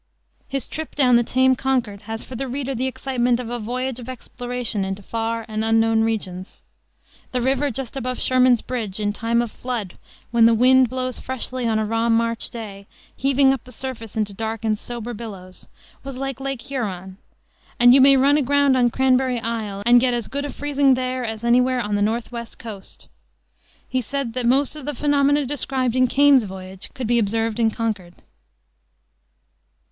[0.47, 3.99] His trip down the tame Concord has for the reader the excitement of a voyage
[3.99, 6.63] of exploration into far and unknown regions.
[7.31, 9.99] The river just above Sherman's Bridge, in time of flood
[10.31, 14.33] "when the wind blows freshly on a raw March day, heaving up the surface into
[14.33, 15.67] dark and sober billows,"
[16.03, 17.17] was like Lake Huron,
[17.79, 21.23] "and you may run aground on Cranberry Island," and "get as good a freezing there
[21.23, 23.07] as anywhere on the North west coast."
[23.87, 27.69] He said that most of the phenomena described in Kane's voyages could be observed in
[27.69, 28.15] Concord.